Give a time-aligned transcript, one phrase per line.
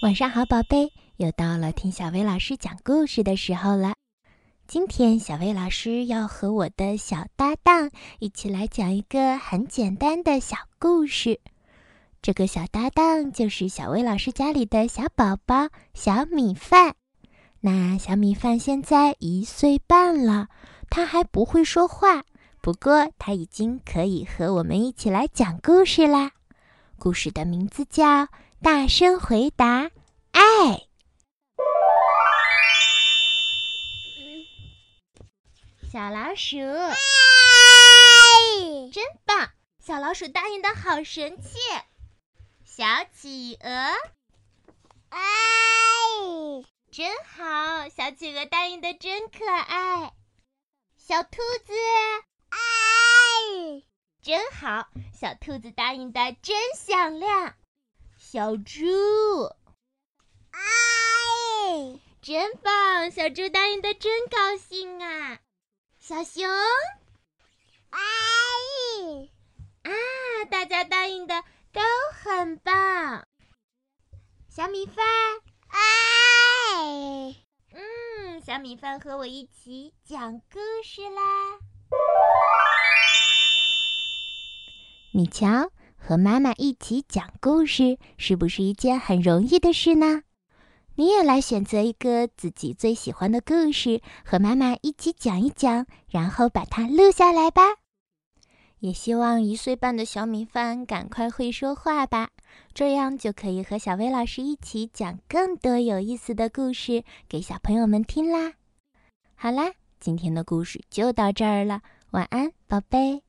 [0.00, 3.94] 晚上好，宝贝，又到了听小薇老师讲故事的时候了。
[4.68, 7.90] 今天小薇老师要和我的小搭档
[8.20, 11.40] 一起来讲一个很简单的小故事。
[12.22, 16.94] 这个小搭档就是小薇老师家里的小宝宝小米饭。
[17.60, 20.46] 那小米饭现在一岁半了，
[20.88, 22.22] 他还不会说话，
[22.62, 26.30] 不过他已经可以和我们一起来讲故事啦。
[26.98, 28.28] 故事的名字叫。
[28.60, 29.92] 大声回答，
[30.32, 30.42] 爱。
[35.92, 36.96] 小老鼠，爱，
[38.92, 39.50] 真棒！
[39.78, 41.58] 小老鼠答应的好神气。
[42.64, 42.84] 小
[43.14, 43.70] 企鹅，
[45.10, 45.20] 爱，
[46.90, 47.88] 真好！
[47.88, 50.12] 小企鹅答应的真可爱。
[50.96, 52.27] 小兔子，爱，
[54.28, 54.86] 真好！
[55.18, 57.56] 小兔子答应的真响亮。
[58.18, 58.84] 小猪，
[60.50, 63.10] 哎，真棒！
[63.10, 65.40] 小猪答应的真高兴啊！
[65.98, 66.46] 小熊，
[67.88, 68.00] 哎，
[69.84, 69.92] 啊，
[70.50, 71.42] 大家答应的
[71.72, 71.80] 都
[72.12, 73.26] 很棒。
[74.50, 75.06] 小米饭，
[75.68, 77.34] 哎，
[77.72, 81.22] 嗯，小米饭和我一起讲故事啦。
[85.18, 85.72] 你瞧。
[85.96, 90.22] 和妈妈一起讲故事，是不是一件很容易的事呢？
[90.94, 97.62] 你也来选择一个自己最喜欢的故事，和妈妈一起讲一讲，然后把它录下来吧。
[98.78, 102.30] 也希望一岁半的小米饭赶快会说话吧，
[102.72, 108.52] 这样就可以和小薇老师一起讲更多有意思的故事给小朋友们听啦。
[109.34, 111.82] 好啦，今天的故事就到这儿了，
[112.12, 113.27] 晚安，宝贝。